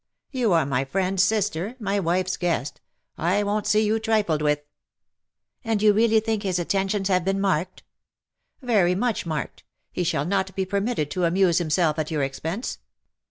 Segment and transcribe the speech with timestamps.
[0.19, 2.81] '* ^^You are my friend's sister— my wife's guest.
[3.19, 4.61] I won't see you trifled with." ^^
[5.63, 7.83] And you really think his attentions have been marked
[8.63, 9.63] ?"'^ Very much marked.
[9.91, 12.79] He shall not be per mitted to amuse himself at your expense.